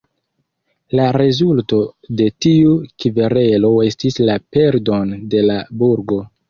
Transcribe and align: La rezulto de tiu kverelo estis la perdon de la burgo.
La 0.99 1.05
rezulto 1.17 1.81
de 2.21 2.31
tiu 2.47 2.73
kverelo 3.05 3.73
estis 3.93 4.21
la 4.31 4.43
perdon 4.59 5.19
de 5.37 5.49
la 5.51 5.65
burgo. 5.85 6.23